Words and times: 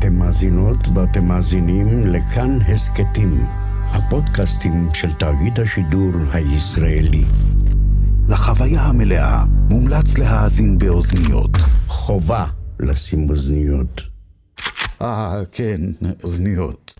אתם 0.00 0.14
מאזינות 0.14 0.88
ואתם 0.94 1.24
מאזינים 1.24 2.06
לכאן 2.06 2.58
הסכתים, 2.60 3.46
הפודקאסטים 3.86 4.88
של 4.94 5.12
תאגיד 5.14 5.60
השידור 5.60 6.12
הישראלי. 6.32 7.24
לחוויה 8.28 8.82
המלאה 8.82 9.44
מומלץ 9.70 10.18
להאזין 10.18 10.78
באוזניות. 10.78 11.50
חובה 11.86 12.46
לשים 12.80 13.30
אוזניות. 13.30 14.00
אה, 15.02 15.42
כן, 15.52 15.80
אוזניות. 16.22 16.94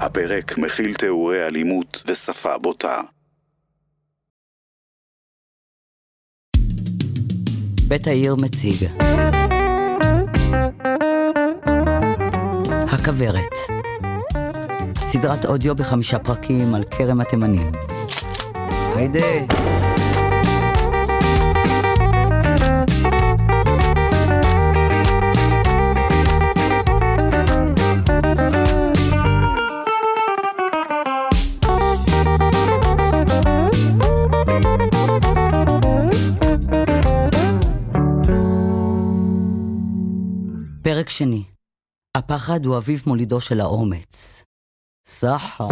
הפרק 0.00 0.58
מכיל 0.58 0.94
תיאורי 0.94 1.46
אלימות 1.46 2.02
ושפה 2.06 2.58
בוטה. 2.58 3.00
בית 7.88 8.06
העיר 8.06 8.36
מציג. 8.42 8.88
הכוורת. 12.92 13.56
סדרת 15.06 15.44
אודיו 15.44 15.74
בחמישה 15.74 16.18
פרקים 16.18 16.74
על 16.74 16.84
כרם 16.84 17.20
התימנים. 17.20 17.72
היידה. 18.96 19.24
פרק 40.82 41.08
שני 41.08 41.42
הפחד 42.16 42.66
הוא 42.66 42.78
אביו 42.78 42.98
מולידו 43.06 43.40
של 43.40 43.60
האומץ. 43.60 44.44
סחה. 45.06 45.68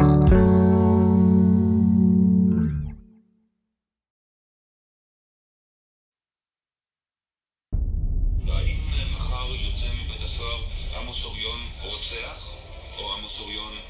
יוצא 12.00 12.20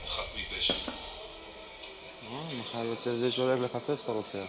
חף 0.06 0.36
מפשע? 0.36 0.74
אה, 2.74 2.94
זה 2.94 3.32
שהולך 3.32 3.60
לחפש 3.60 4.04
את 4.04 4.08
הרוצח. 4.08 4.46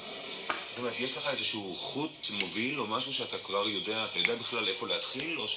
זאת 0.70 0.78
אומרת, 0.78 1.00
יש 1.00 1.17
לך 1.17 1.28
איזשהו 1.28 1.76
חוט 1.76 2.30
מוביל 2.30 2.80
או 2.80 2.88
משהו 2.88 3.14
שאתה 3.14 3.38
כבר 3.38 3.67
יודע, 3.67 4.06
אתה 4.06 4.20
יודע 4.20 4.36
בכלל 4.36 4.67
איפה 4.67 4.88
להתחיל, 4.88 5.39
או 5.39 5.48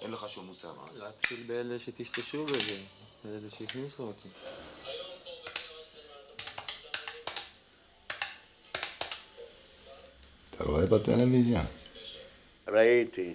שאין 0.00 0.10
לך 0.10 0.28
שום 0.28 0.46
מושג? 0.46 0.68
להתחיל 0.96 1.38
באלה 1.46 1.78
שטשטשו 1.78 2.44
בזה, 2.44 2.76
באלה 3.24 3.50
שהכניסו 3.58 4.02
אותי. 4.02 4.28
אתה 10.54 10.64
רואה 10.64 10.86
בטלוויזיה? 10.86 11.62
ראיתי. 12.68 13.34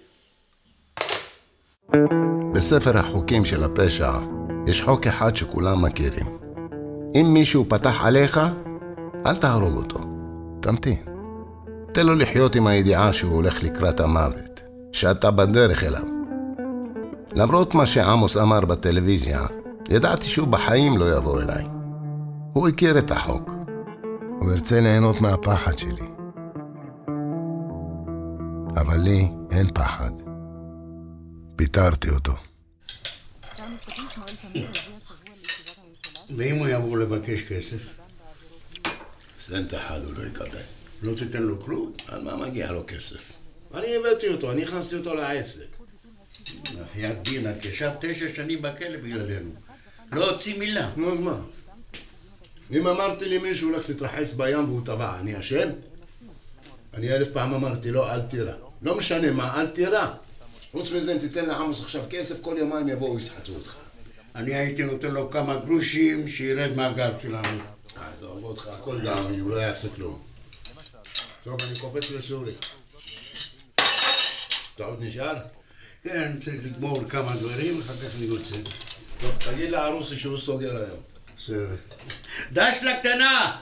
בספר 2.54 2.98
החוקים 2.98 3.46
של 3.46 3.64
הפשע 3.64 4.12
יש 4.68 4.82
חוק 4.82 5.08
אחד 5.08 5.36
שכולם 5.36 5.86
מכירים. 5.86 6.38
אם 7.16 7.34
מישהו 7.34 7.66
פתח 7.70 8.06
עליך, 8.06 8.40
אל 9.26 9.36
תהרוג 9.36 9.78
אותו. 9.78 10.00
תמתין. 10.62 11.06
תן 11.94 12.06
לו 12.06 12.16
לחיות 12.16 12.56
עם 12.56 12.68
הידיעה 12.68 13.14
שהוא 13.14 13.36
הולך 13.36 13.64
לקראת 13.64 14.00
המוות, 14.00 14.62
שאתה 14.94 15.32
בדרך 15.32 15.84
אליו. 15.84 16.13
למרות 17.36 17.76
מה 17.76 17.86
שעמוס 17.86 18.38
אמר 18.38 18.60
בטלוויזיה, 18.60 19.46
ידעתי 19.90 20.28
שהוא 20.28 20.48
בחיים 20.48 20.98
לא 20.98 21.18
יבוא 21.18 21.42
אליי. 21.42 21.64
הוא 22.54 22.68
הכיר 22.68 23.00
את 23.00 23.12
החוק. 23.12 23.52
הוא 24.40 24.52
ירצה 24.52 24.82
ליהנות 24.82 25.22
מהפחד 25.22 25.78
שלי. 25.78 26.08
אבל 28.76 28.98
לי 29.04 29.32
אין 29.52 29.68
פחד. 29.74 30.12
פיטרתי 31.56 32.10
אותו. 32.10 32.34
ואם 36.38 36.56
הוא 36.56 36.68
יבוא 36.68 36.98
לבקש 36.98 37.42
כסף, 37.42 38.00
סנט 39.40 39.74
אחד 39.74 40.00
הוא 40.06 40.14
לא 40.14 40.24
יקבל. 40.24 40.62
לא 41.02 41.16
תיתן 41.16 41.44
לו 41.44 41.60
כלום? 41.60 41.92
על 42.08 42.24
מה 42.24 42.36
מגיע 42.36 42.72
לו 42.72 42.84
כסף? 42.88 43.32
אני 43.74 43.96
הבאתי 43.96 44.30
אותו, 44.30 44.52
אני 44.52 44.64
הכנסתי 44.64 44.96
אותו 44.96 45.16
לעסק. 45.16 45.83
בחייאת 46.94 47.24
דינק, 47.24 47.66
ישב 47.66 47.92
תשע 48.02 48.26
שנים 48.36 48.62
בכלא 48.62 48.98
בגללנו. 48.98 49.52
לא 50.12 50.32
הוציא 50.32 50.60
מילה. 50.60 50.90
נו, 50.96 51.14
אז 51.14 51.20
מה? 51.20 51.42
אם 52.72 52.88
אמרתי 52.88 53.26
לי 53.26 53.38
מישהו 53.38 53.70
הולך 53.70 53.90
להתרחץ 53.90 54.34
בים 54.34 54.66
והוא 54.66 54.86
טבע, 54.86 55.20
אני 55.20 55.40
אשם? 55.40 55.70
אני 56.94 57.16
אלף 57.16 57.32
פעם 57.32 57.54
אמרתי 57.54 57.92
לו, 57.92 58.10
אל 58.10 58.22
תירא. 58.22 58.54
לא 58.82 58.98
משנה 58.98 59.32
מה, 59.32 59.62
אל 59.62 59.68
תירא. 59.68 60.14
חוץ 60.72 60.92
מזה, 60.92 61.14
אם 61.14 61.20
תיתן 61.20 61.46
לעמוס 61.46 61.82
עכשיו 61.82 62.04
כסף, 62.10 62.42
כל 62.42 62.56
יומיים 62.60 62.90
יבואו 62.90 63.16
ויסחטו 63.16 63.54
אותך. 63.54 63.76
אני 64.36 64.56
הייתי 64.56 64.84
נותן 64.84 65.12
לו 65.12 65.30
כמה 65.30 65.56
גרושים 65.56 66.28
שירד 66.28 66.76
מהגב 66.76 67.14
שלנו. 67.22 67.64
עזוב 67.96 68.44
אותך, 68.44 68.68
הכל 68.68 69.02
דאוני, 69.02 69.40
הוא 69.40 69.50
לא 69.50 69.56
יעשה 69.56 69.90
כלום. 69.90 70.20
טוב, 71.44 71.58
אני 71.70 71.80
קופץ 71.80 72.12
לשורי. 72.12 72.54
אתה 74.76 74.86
עוד 74.86 75.04
נשאר? 75.04 75.36
כן, 76.04 76.40
צריך 76.40 76.66
לגמור 76.66 77.04
כמה 77.10 77.36
דברים, 77.36 77.80
אחר 77.82 77.94
כך 77.94 78.18
אני 78.18 78.26
יוצא. 78.26 78.56
טוב, 79.22 79.38
תגיד 79.38 79.70
לערוסי 79.70 80.16
שהוא 80.16 80.38
סוגר 80.38 80.78
היום. 80.78 81.00
בסדר. 81.38 81.76
דש 82.52 82.84
לקטנה! 82.84 83.62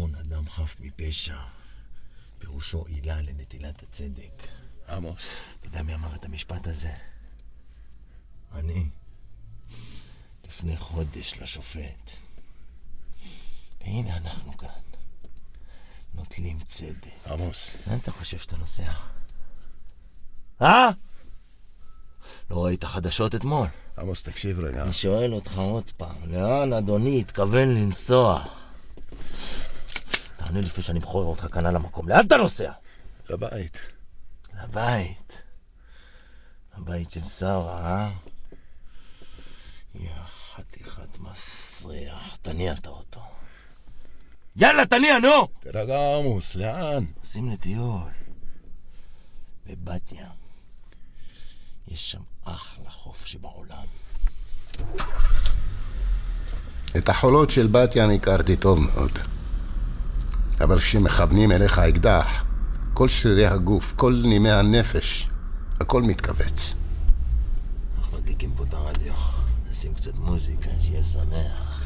נכון, 0.00 0.14
אדם 0.14 0.48
חף 0.48 0.79
מפשע, 0.98 1.36
פירושו 2.38 2.84
עילה 2.86 3.20
לנטילת 3.20 3.82
הצדק. 3.82 4.48
עמוס. 4.88 5.22
אתה 5.58 5.66
יודע 5.66 5.82
מי 5.82 5.94
אמר 5.94 6.14
את 6.14 6.24
המשפט 6.24 6.66
הזה? 6.66 6.92
אני. 8.54 8.86
לפני 10.44 10.76
חודש 10.76 11.34
לשופט. 11.40 12.10
והנה 13.80 14.16
אנחנו 14.16 14.56
כאן. 14.56 14.68
נוטלים 16.14 16.58
צדק. 16.68 17.26
עמוס. 17.26 17.70
לאן 17.86 17.98
אתה 17.98 18.12
חושב 18.12 18.38
שאתה 18.38 18.56
נוסע? 18.56 18.92
אה? 20.62 20.90
לא 22.50 22.64
ראית 22.64 22.84
חדשות 22.84 23.34
אתמול? 23.34 23.66
עמוס, 23.98 24.22
תקשיב 24.22 24.60
רגע. 24.60 24.82
אני 24.82 24.92
שואל 24.92 25.34
אותך 25.34 25.58
עוד 25.58 25.90
פעם, 25.96 26.32
לאן 26.32 26.72
אדוני 26.72 27.20
התכוון 27.20 27.68
לנסוע? 27.74 28.59
תענה 30.50 30.62
לפני 30.62 30.82
שאני 30.82 30.98
מכור 30.98 31.24
אותך 31.24 31.46
כאן 31.52 31.66
על 31.66 31.76
המקום, 31.76 32.08
לאן 32.08 32.26
אתה 32.26 32.36
נוסע? 32.36 32.72
לבית. 33.30 33.80
לבית. 34.62 35.42
לבית 36.78 37.12
של 37.12 37.22
שרה, 37.22 37.80
אה? 37.84 38.10
יא 39.94 40.10
חתיכת 40.54 41.18
מסריח, 41.18 42.36
תניע 42.42 42.72
את 42.72 42.86
האוטו. 42.86 43.20
יאללה, 44.56 44.86
תניע, 44.86 45.18
נו! 45.18 45.48
תירגע, 45.60 46.16
עמוס, 46.16 46.54
לאן? 46.54 47.04
עושים 47.20 47.50
לטיול. 47.50 48.10
בבת 49.66 50.12
ים. 50.12 50.26
יש 51.88 52.10
שם 52.10 52.22
אחלה 52.44 52.90
חוף 52.90 53.26
שבעולם. 53.26 53.86
את 56.96 57.08
החולות 57.08 57.50
של 57.50 57.66
בת 57.66 57.96
ים 57.96 58.10
הכרתי 58.10 58.56
טוב 58.56 58.78
מאוד. 58.78 59.29
אבל 60.60 60.78
כשמכוונים 60.78 61.52
אליך 61.52 61.78
אקדח, 61.78 62.44
כל 62.94 63.08
שרירי 63.08 63.46
הגוף, 63.46 63.92
כל 63.96 64.22
נימי 64.24 64.50
הנפש, 64.50 65.28
הכל 65.80 66.02
מתכווץ. 66.02 66.74
אנחנו 67.98 68.18
מדליקים 68.18 68.52
פה 68.56 68.64
את 68.68 68.74
הרדיו. 68.74 69.12
נשים 69.70 69.94
קצת 69.94 70.18
מוזיקה, 70.18 70.68
שיהיה 70.78 71.02
שמח. 71.04 71.82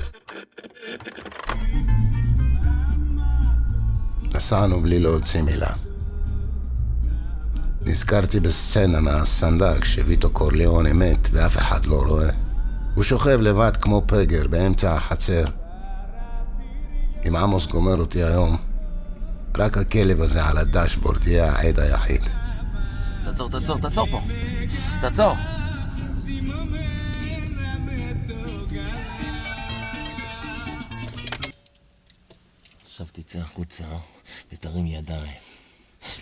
נסענו 4.34 4.80
בלי 4.80 5.00
להוציא 5.00 5.42
מילה. 5.42 5.70
נזכרתי 7.80 8.40
בסצנה 8.40 9.00
מהסנדק 9.00 9.84
שוויטו 9.84 10.30
קורליאונה 10.30 10.92
מת 10.92 11.28
ואף 11.32 11.56
אחד 11.56 11.86
לא 11.86 12.02
רואה. 12.06 12.30
הוא 12.94 13.04
שוכב 13.04 13.38
לבד 13.40 13.72
כמו 13.80 14.02
פגר 14.06 14.48
באמצע 14.48 14.94
החצר. 14.94 15.44
אם 17.28 17.36
עמוס 17.36 17.66
גומר 17.66 17.96
אותי 17.96 18.22
היום, 18.22 18.56
רק 19.56 19.78
הכלב 19.78 20.20
הזה 20.20 20.44
על 20.44 20.58
הדשבורד 20.58 21.26
יהיה 21.26 21.52
העד 21.52 21.78
היחיד. 21.80 22.22
תעצור, 23.24 23.50
תעצור, 23.50 23.78
תעצור 23.78 24.06
פה. 24.10 24.20
תעצור. 25.00 25.34
עכשיו 32.86 33.06
תצא 33.12 33.38
החוצה 33.38 33.84
ותרים 34.52 34.86
ידיים. 34.86 35.32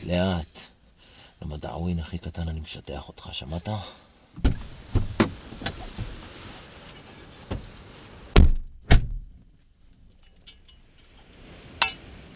לאט. 0.06 0.60
למה 1.42 1.56
דאווין 1.56 1.98
הכי 1.98 2.18
קטן 2.18 2.48
אני 2.48 2.60
משטח 2.60 3.08
אותך, 3.08 3.28
שמעת? 3.32 3.68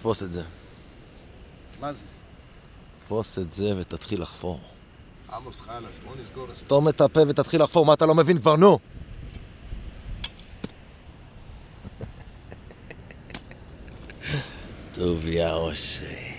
תפוס 0.07 0.23
את 0.23 0.33
זה. 0.33 0.43
מה 1.81 1.93
זה? 1.93 2.03
תפוס 2.99 3.39
את 3.39 3.53
זה 3.53 3.73
ותתחיל 3.77 4.23
לחפור. 4.23 4.61
עמוס 5.33 5.61
חלאס, 5.61 5.99
בוא 5.99 6.17
נסגור 6.23 6.45
את 6.51 6.55
זה. 6.55 6.61
סתום 6.61 6.89
את 6.89 7.01
הפה 7.01 7.21
ותתחיל 7.29 7.63
לחפור, 7.63 7.87
מה 7.87 7.95
אתה 7.95 8.07
לא 8.07 8.15
מבין 8.15 8.39
כבר, 8.39 8.57
נו? 8.57 8.79
טוביה 14.95 15.55
אושרי, 15.55 16.35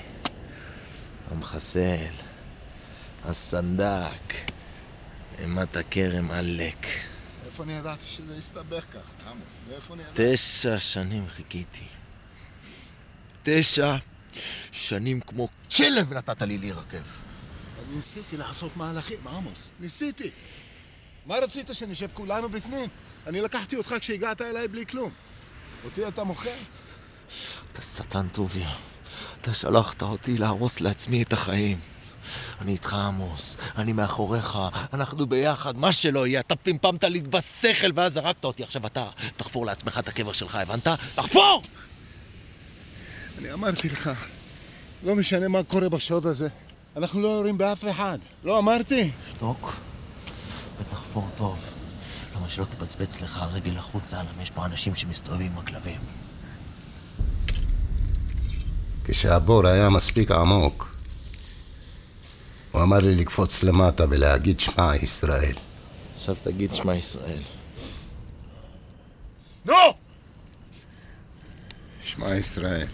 המחסל, 1.31 2.13
הסנדק, 3.25 4.33
אימת 5.39 5.75
הכרם 5.75 6.31
עלק. 6.31 6.87
איפה 7.45 7.63
אני 7.63 7.73
ידעתי 7.73 8.05
שזה 8.05 8.37
יסתבך 8.37 8.85
ככה, 8.93 9.31
עמוס? 9.31 9.57
מאיפה 9.69 9.93
אני 9.93 10.03
ידעתי? 10.03 10.35
תשע 10.35 10.79
שנים 10.79 11.29
חיכיתי. 11.29 11.87
תשע 13.49 13.95
שנים 14.71 15.19
כמו 15.19 15.47
כלב 15.75 16.13
נתת 16.13 16.41
לי 16.41 16.57
להירקב. 16.57 16.97
אני 16.97 17.95
ניסיתי 17.95 18.37
לעשות 18.37 18.77
מהלכים, 18.77 19.17
עמוס. 19.27 19.71
ניסיתי. 19.79 20.29
מה 21.25 21.35
רצית, 21.35 21.69
שנשב 21.73 22.07
כולנו 22.13 22.49
בפנים? 22.49 22.89
אני 23.27 23.41
לקחתי 23.41 23.75
אותך 23.75 23.95
כשהגעת 23.99 24.41
אליי 24.41 24.67
בלי 24.67 24.85
כלום. 24.85 25.11
אותי 25.85 26.07
אתה 26.07 26.23
מוכר? 26.23 26.49
אתה 27.71 27.81
שטן 27.81 28.27
טוביה. 28.27 28.69
אתה 29.41 29.53
שלחת 29.53 30.01
אותי 30.01 30.37
להרוס 30.37 30.81
לעצמי 30.81 31.23
את 31.23 31.33
החיים. 31.33 31.79
אני 32.61 32.71
איתך 32.71 32.93
עמוס, 32.93 33.57
אני 33.77 33.93
מאחוריך, 33.93 34.57
אנחנו 34.93 35.25
ביחד, 35.25 35.77
מה 35.77 35.91
שלא 35.91 36.27
יהיה, 36.27 36.39
אתה 36.39 36.55
פמפמת 36.55 37.03
לי 37.03 37.21
בשכל 37.21 37.91
ואז 37.95 38.13
זרקת 38.13 38.45
אותי, 38.45 38.63
עכשיו 38.63 38.87
אתה 38.87 39.09
תחפור 39.37 39.65
לעצמך 39.65 39.99
את 39.99 40.07
הקבר 40.07 40.33
שלך, 40.33 40.55
הבנת? 40.55 40.87
תחפור! 41.15 41.61
אני 43.39 43.53
אמרתי 43.53 43.87
לך, 43.87 44.11
לא 45.03 45.15
משנה 45.15 45.47
מה 45.47 45.63
קורה 45.63 45.89
בשוד 45.89 46.25
הזה, 46.25 46.47
אנחנו 46.95 47.21
לא 47.21 47.27
יורים 47.27 47.57
באף 47.57 47.87
אחד. 47.91 48.17
לא 48.43 48.59
אמרתי? 48.59 49.11
שתוק 49.29 49.73
ותחפור 50.79 51.27
טוב. 51.35 51.59
למה 52.35 52.49
שלא 52.49 52.65
תבצבץ 52.65 53.21
לך 53.21 53.37
הרגל 53.41 53.77
החוצה, 53.77 54.17
למה 54.19 54.43
יש 54.43 54.51
פה 54.51 54.65
אנשים 54.65 54.95
שמסתובבים 54.95 55.51
עם 55.51 55.57
הכלבים. 55.57 55.99
כשהבור 59.05 59.67
היה 59.67 59.89
מספיק 59.89 60.31
עמוק, 60.31 60.95
הוא 62.71 62.83
אמר 62.83 62.99
לי 62.99 63.15
לקפוץ 63.15 63.63
למטה 63.63 64.05
ולהגיד 64.09 64.59
שמע 64.59 64.95
ישראל. 64.95 65.55
עכשיו 66.15 66.35
תגיד 66.43 66.73
שמע 66.73 66.95
ישראל. 66.95 67.43
נו! 69.65 69.73
שמע 72.03 72.35
ישראל. 72.35 72.87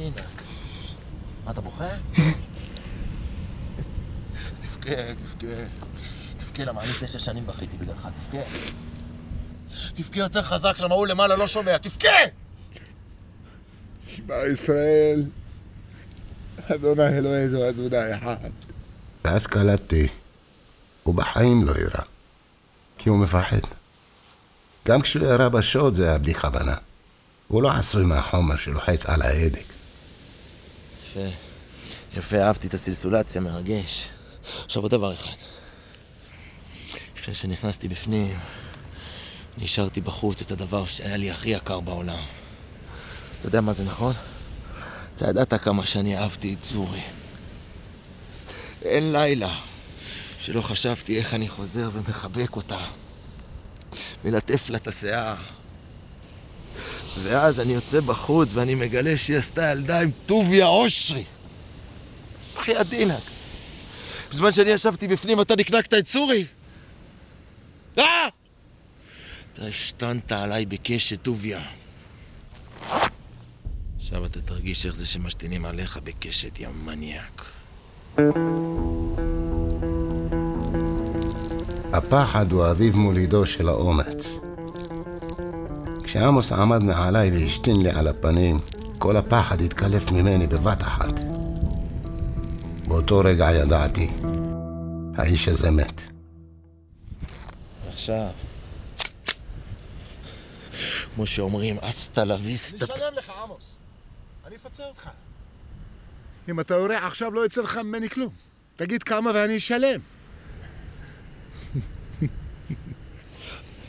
הדינק. 0.00 0.42
מה, 1.44 1.50
אתה 1.50 1.60
בוכה? 1.60 1.88
תבכה, 4.32 5.14
תבכה. 5.14 5.46
תבכה, 6.36 6.64
למה 6.64 6.82
אני 6.82 6.92
תשע 7.00 7.18
שנים 7.18 7.46
בכיתי 7.46 7.76
בגללך, 7.76 8.08
תבכה. 8.14 8.42
תבכה 9.94 10.18
יותר 10.18 10.42
חזק, 10.42 10.80
למה 10.80 10.94
הוא 10.94 11.06
למעלה 11.06 11.36
לא 11.36 11.46
שומע, 11.46 11.78
תבכה! 11.78 12.08
שמע 14.06 14.34
ישראל, 14.52 15.22
אדוני 16.74 17.18
אלוהינו, 17.18 17.68
אדוני 17.68 18.14
אחד. 18.14 18.50
ואז 19.24 19.46
קלטתי, 19.46 20.08
הוא 21.02 21.14
בחיים 21.14 21.64
לא 21.64 21.72
יירה, 21.72 22.02
כי 22.98 23.08
הוא 23.08 23.18
מפחד. 23.18 23.60
גם 24.88 25.02
כשהוא 25.02 25.26
ירה 25.26 25.48
בשוד 25.48 25.94
זה 25.94 26.08
היה 26.08 26.18
בלי 26.18 26.34
כוונה. 26.34 26.74
הוא 27.48 27.62
לא 27.62 27.72
עשוי 27.72 28.04
מהחומר 28.04 28.56
שלוחץ 28.56 29.06
על 29.06 29.22
ההדק. 29.22 29.79
יפה. 31.10 31.28
יפה, 32.16 32.42
אהבתי 32.42 32.68
את 32.68 32.74
הסלסולציה, 32.74 33.40
מרגש. 33.40 34.08
עכשיו 34.64 34.82
עוד 34.82 34.90
דבר 34.90 35.14
אחד. 35.14 35.36
לפני 37.16 37.34
שנכנסתי 37.34 37.88
בפנים, 37.88 38.38
נשארתי 39.58 40.00
בחוץ 40.00 40.42
את 40.42 40.50
הדבר 40.50 40.86
שהיה 40.86 41.16
לי 41.16 41.30
הכי 41.30 41.50
יקר 41.50 41.80
בעולם. 41.80 42.22
אתה 43.38 43.48
יודע 43.48 43.60
מה 43.60 43.72
זה 43.72 43.84
נכון? 43.84 44.14
אתה 45.16 45.28
ידעת 45.28 45.54
כמה 45.54 45.86
שאני 45.86 46.18
אהבתי 46.18 46.54
את 46.54 46.62
צורי. 46.62 47.02
אין 48.82 49.12
לילה 49.12 49.54
שלא 50.40 50.62
חשבתי 50.62 51.18
איך 51.18 51.34
אני 51.34 51.48
חוזר 51.48 51.90
ומחבק 51.92 52.56
אותה, 52.56 52.86
מלטף 54.24 54.70
לה 54.70 54.78
את 54.78 54.86
השיער. 54.86 55.36
ואז 57.18 57.60
אני 57.60 57.72
יוצא 57.72 58.00
בחוץ 58.00 58.54
ואני 58.54 58.74
מגלה 58.74 59.16
שהיא 59.16 59.36
עשתה 59.36 59.72
ילדה 59.72 60.00
עם 60.00 60.10
טוביה 60.26 60.66
אושרי. 60.66 61.24
בחייאת 62.56 62.88
דינק. 62.88 63.22
בזמן 64.30 64.52
שאני 64.52 64.70
ישבתי 64.70 65.08
בפנים 65.08 65.40
אתה 65.40 65.56
נקנקת 65.56 65.94
את 65.94 66.04
צורי? 66.04 66.44
אה! 67.98 68.04
אתה 69.52 69.66
השתנת 69.66 70.32
עליי 70.32 70.66
בקשת 70.66 71.22
טוביה. 71.22 71.60
עכשיו 73.98 74.26
אתה 74.26 74.40
תרגיש 74.40 74.86
איך 74.86 74.94
זה 74.94 75.06
שמשתינים 75.06 75.64
עליך 75.64 75.98
בקשת, 76.04 76.58
יא 76.58 76.68
מניאק. 76.68 77.44
הפחד 81.92 82.52
הוא 82.52 82.70
אביו 82.70 82.96
מולידו 82.96 83.46
של 83.46 83.68
האומץ. 83.68 84.49
כשעמוס 86.10 86.52
עמד 86.52 86.82
מעליי 86.82 87.30
והשתין 87.30 87.82
לי 87.82 87.90
על 87.90 88.08
הפנים, 88.08 88.58
כל 88.98 89.16
הפחד 89.16 89.60
התקלף 89.60 90.10
ממני 90.10 90.46
בבת 90.46 90.82
אחת. 90.82 91.20
באותו 92.88 93.18
רגע 93.18 93.52
ידעתי, 93.52 94.10
האיש 95.16 95.48
הזה 95.48 95.70
מת. 95.70 96.02
עכשיו, 97.92 98.28
כמו 101.14 101.26
שאומרים, 101.26 101.78
אסטה 101.80 102.24
לה 102.24 102.36
ויסטה. 102.42 102.84
אשלם 102.84 103.14
לך, 103.16 103.32
עמוס. 103.42 103.78
אני 104.46 104.56
אפצה 104.56 104.86
אותך. 104.86 105.08
אם 106.48 106.60
אתה 106.60 106.74
יורה 106.74 107.06
עכשיו 107.06 107.30
לא 107.30 107.46
יצא 107.46 107.62
לך 107.62 107.76
ממני 107.76 108.08
כלום. 108.08 108.32
תגיד 108.76 109.02
כמה 109.02 109.30
ואני 109.34 109.56
אשלם. 109.56 110.00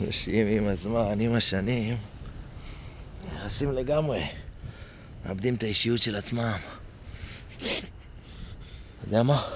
אנשים 0.00 0.46
עם 0.46 0.68
הזמן, 0.68 1.20
עם 1.20 1.34
השנים, 1.34 1.96
נהרסים 3.42 3.72
לגמרי. 3.72 4.26
מאבדים 5.26 5.54
את 5.54 5.62
האישיות 5.62 6.02
של 6.02 6.16
עצמם. 6.16 6.56
אתה 7.56 7.66
יודע 9.06 9.22
מה? 9.22 9.48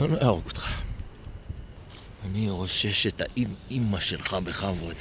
אני 0.00 0.12
לא 0.12 0.16
אהרוג 0.22 0.46
אותך. 0.46 0.68
אני 2.24 2.50
רושש 2.50 3.06
את 3.06 3.20
האימא 3.20 4.00
שלך 4.00 4.34
בכבוד. 4.34 4.96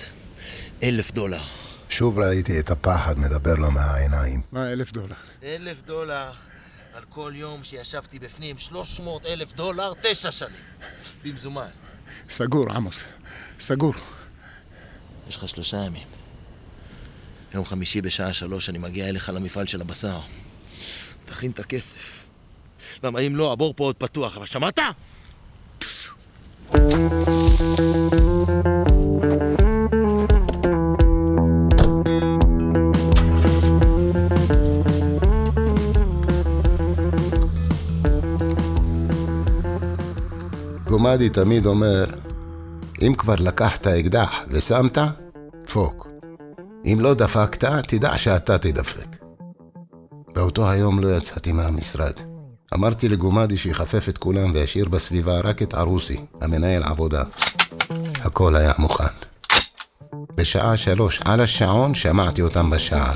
אלף 0.83 1.11
דולר. 1.11 1.41
שוב 1.89 2.19
ראיתי 2.19 2.59
את 2.59 2.69
הפחד 2.69 3.19
מדבר 3.19 3.55
לו 3.55 3.71
מהעיניים. 3.71 4.41
מה 4.51 4.71
אלף 4.71 4.91
דולר? 4.91 5.15
אלף 5.43 5.77
דולר 5.85 6.31
על 6.93 7.03
כל 7.09 7.31
יום 7.35 7.63
שישבתי 7.63 8.19
בפנים, 8.19 8.57
שלוש 8.57 8.99
מאות 8.99 9.25
אלף 9.25 9.53
דולר, 9.53 9.93
תשע 10.01 10.31
שנים. 10.31 10.51
במזומן. 11.23 11.69
סגור, 12.29 12.73
עמוס. 12.73 13.03
סגור. 13.59 13.93
יש 15.27 15.35
לך 15.35 15.49
שלושה 15.49 15.77
ימים. 15.77 16.22
יום 17.53 17.65
חמישי 17.65 18.01
בשעה 18.01 18.33
שלוש 18.33 18.69
אני 18.69 18.77
מגיע 18.77 19.09
אליך 19.09 19.29
למפעל 19.29 19.67
של 19.67 19.81
הבשר. 19.81 20.19
תכין 21.25 21.51
את 21.51 21.59
הכסף. 21.59 22.29
למה 23.03 23.19
אם 23.19 23.35
לא, 23.35 23.53
הבור 23.53 23.73
פה 23.77 23.83
עוד 23.83 23.95
פתוח, 23.95 24.37
אבל 24.37 24.45
שמעת? 24.45 24.79
גומדי 40.87 41.29
תמיד 41.29 41.65
אומר, 41.65 42.05
אם 43.01 43.13
כבר 43.17 43.35
לקחת 43.39 43.87
אקדח 43.87 44.45
ושמת, 44.49 44.97
דפוק. 45.65 46.12
אם 46.85 46.97
לא 46.99 47.13
דפקת, 47.13 47.63
תדע 47.87 48.17
שאתה 48.17 48.57
תדפק. 48.57 49.17
באותו 50.35 50.69
היום 50.69 50.99
לא 50.99 51.17
יצאתי 51.17 51.51
מהמשרד. 51.51 52.13
אמרתי 52.73 53.09
לגומדי 53.09 53.57
שיחפף 53.57 54.09
את 54.09 54.17
כולם 54.17 54.51
וישאיר 54.53 54.89
בסביבה 54.89 55.39
רק 55.39 55.61
את 55.61 55.73
ערוסי, 55.73 56.17
המנהל 56.41 56.83
עבודה. 56.83 57.23
הכל 58.23 58.55
היה 58.55 58.73
מוכן. 58.77 59.13
בשעה 60.35 60.77
שלוש 60.77 61.21
על 61.25 61.39
השעון 61.39 61.95
שמעתי 61.95 62.41
אותם 62.41 62.69
בשער. 62.69 63.13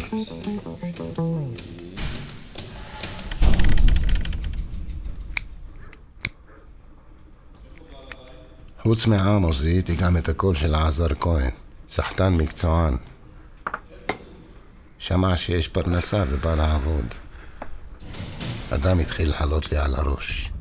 חוץ 8.82 9.08
מעמוס 9.08 9.58
זיהיתי 9.58 9.96
גם 9.96 10.18
את 10.18 10.30
הקול 10.30 10.56
של 10.56 10.76
עזר 10.76 11.08
כהן, 11.20 11.52
סחטן 11.90 12.34
מקצוען. 12.34 12.94
שמע 15.08 15.38
שיש 15.38 15.68
פרנסה 15.68 16.24
ובא 16.30 16.56
לעבוד. 16.56 17.06
אדם 18.70 19.00
התחיל 19.00 19.30
לעלות 19.30 19.72
לי 19.72 19.78
על 19.78 19.96
הראש. 19.96 20.52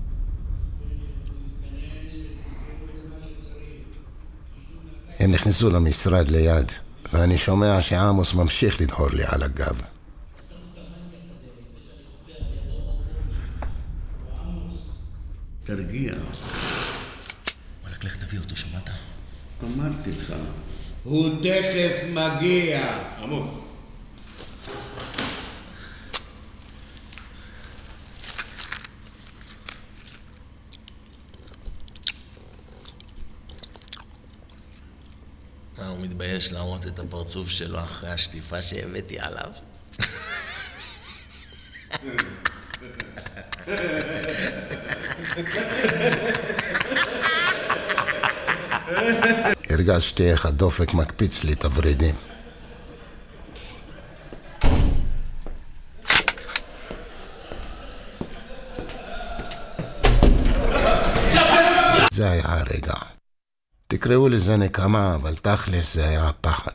הם 5.18 5.32
נכנסו 5.32 5.70
למשרד 5.70 6.28
ליד, 6.28 6.72
ואני 7.12 7.38
שומע 7.38 7.80
שעמוס 7.80 8.34
ממשיך 8.34 8.80
לדהור 8.80 9.10
לי 9.10 9.24
על 9.26 9.42
הגב. 9.42 9.80
תרגיע. 15.64 16.14
וואלכ, 17.82 18.04
לך 18.04 18.16
תביא 18.16 18.38
אותו, 18.38 18.56
שמעת? 18.56 18.90
אמרתי 19.62 20.10
לך. 20.10 20.34
הוא 21.02 21.42
תכף 21.42 21.92
מגיע. 22.12 22.98
עמוס. 23.18 23.65
הוא 35.96 36.04
מתבייש 36.04 36.52
להראות 36.52 36.86
את 36.86 36.98
הפרצוף 36.98 37.48
שלו 37.48 37.78
אחרי 37.78 38.10
השטיפה 38.10 38.62
שהבאתי 38.62 39.16
עליו? 39.18 39.50
הרגשתי 49.70 50.30
איך 50.30 50.46
הדופק 50.46 50.94
מקפיץ 50.94 51.44
לי 51.44 51.52
את 51.52 51.64
הוורידים. 51.64 52.14
זה 62.12 62.30
היה 62.30 62.44
הרגע. 62.44 63.15
תקראו 63.88 64.28
לזה 64.28 64.56
נקמה, 64.56 65.14
אבל 65.14 65.34
תכלס 65.34 65.94
זה 65.94 66.08
היה 66.08 66.28
הפחד. 66.28 66.72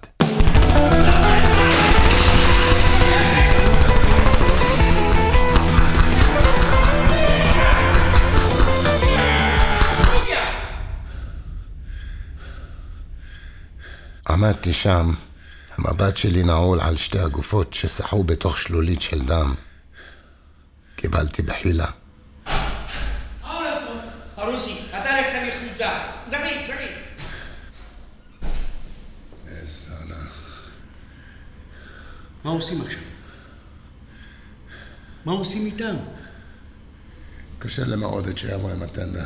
עמדתי 14.30 14.74
שם, 14.74 15.14
המבט 15.78 16.18
שלי 16.18 16.44
נעול 16.44 16.80
על 16.80 16.98
שתי 16.98 17.20
הגופות 17.20 17.74
שסחו 17.74 18.24
בתוך 18.24 18.58
שלולית 18.58 19.02
של 19.02 19.22
דם. 19.22 19.54
קיבלתי 20.96 21.42
בחילה. 21.42 22.01
מה 32.44 32.52
עושים 32.52 32.82
עכשיו? 32.82 33.02
מה 35.26 35.32
עושים 35.32 35.66
איתם? 35.66 35.96
קשה 37.60 37.86
למעודד 37.86 38.38
שיבוא 38.38 38.72
עם 38.72 38.82
הטנדר. 38.82 39.26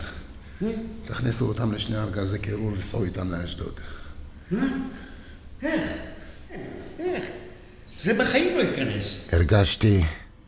תכניסו 1.05 1.47
אותם 1.47 1.73
לשני 1.73 1.97
ארגזי 1.97 2.39
קירור 2.39 2.71
וסעו 2.77 3.03
איתם 3.03 3.31
לאשדוד. 3.31 3.79
זה 8.01 8.13
בחיים 8.19 8.57
לא 8.57 8.61
ייכנס. 8.61 9.17
הרגשתי 9.31 10.03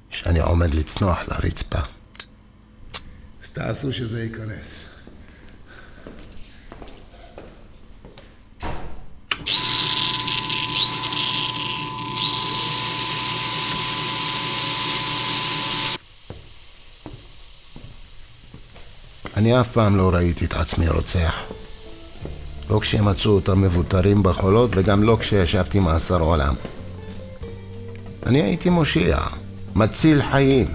שאני 0.09 0.39
עומד 0.39 0.73
לצנוח 0.73 1.19
לרצפה. 1.29 1.79
אז 3.43 3.51
תעשו 3.51 3.93
שזה 3.93 4.23
ייכנס. 4.23 4.96
אני 19.37 19.61
אף 19.61 19.71
פעם 19.71 19.95
לא 19.95 20.09
ראיתי 20.13 20.45
את 20.45 20.53
עצמי 20.53 20.87
רוצח. 20.87 21.35
לא 22.69 22.79
כשמצאו 22.79 23.31
אותם 23.31 23.61
מבוטרים 23.61 24.23
בחולות 24.23 24.71
וגם 24.73 25.03
לא 25.03 25.17
כשישבתי 25.19 25.79
מאסר 25.79 26.19
עולם. 26.19 26.55
אני 28.25 28.41
הייתי 28.41 28.69
מושיע, 28.69 29.19
מציל 29.75 30.21
חיים. 30.31 30.67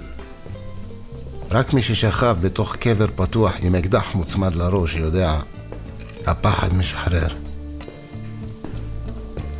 רק 1.50 1.72
מי 1.72 1.82
ששכב 1.82 2.36
בתוך 2.40 2.76
קבר 2.76 3.06
פתוח 3.16 3.56
עם 3.62 3.74
אקדח 3.74 4.14
מוצמד 4.14 4.54
לראש 4.54 4.96
יודע, 4.96 5.38
הפחד 6.26 6.74
משחרר. 6.74 7.28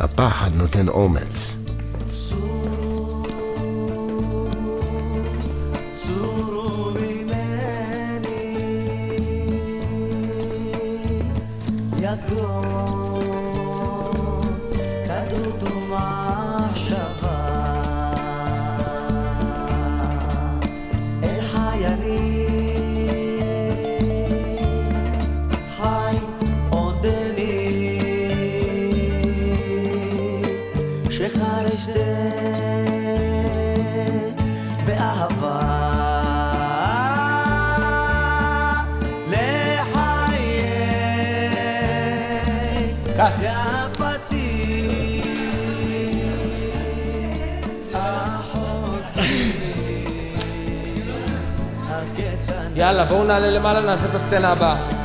הפחד 0.00 0.50
נותן 0.54 0.88
אומץ. 0.88 1.56
שחרשת 31.22 31.96
באהבה. 34.86 35.71
יאללה, 52.76 53.04
בואו 53.04 53.24
נעלה 53.24 53.50
למעלה, 53.50 53.80
נעשה 53.80 54.06
את 54.06 54.14
הסצנה 54.14 54.48
הבאה. 54.52 55.01